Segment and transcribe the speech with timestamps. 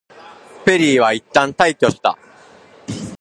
[0.65, 2.17] ペリーはいったん退去した。